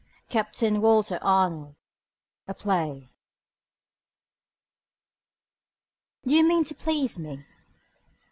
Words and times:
CAPTAIN 0.29 0.81
WALTER 0.81 1.19
ARNOLD 1.21 1.75
A 2.47 2.53
PLAY 2.55 3.11
Do 6.25 6.33
you 6.35 6.43
mean 6.43 6.63
to 6.63 6.73
please 6.73 7.19
me. 7.19 7.45